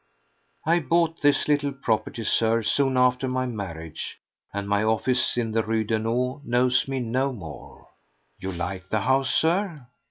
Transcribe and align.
I 0.65 0.79
bought 0.79 1.21
this 1.21 1.47
little 1.47 1.71
property, 1.71 2.23
Sir, 2.23 2.63
soon 2.63 2.97
after 2.97 3.27
my 3.27 3.45
marriage, 3.45 4.17
and 4.51 4.67
my 4.67 4.81
office 4.81 5.37
in 5.37 5.51
the 5.51 5.61
Rue 5.61 5.83
Daunou 5.85 6.41
knows 6.43 6.87
me 6.87 6.99
no 6.99 7.31
more. 7.31 7.87
You 8.39 8.51
like 8.51 8.89
the 8.89 9.01
house, 9.01 9.31
Sir? 9.31 9.85